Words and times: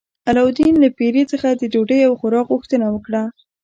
علاوالدین 0.29 0.75
له 0.83 0.89
پیري 0.97 1.23
څخه 1.31 1.49
د 1.53 1.63
ډوډۍ 1.73 1.99
او 2.07 2.13
خوراک 2.19 2.45
غوښتنه 2.53 2.85
وکړه. 2.91 3.23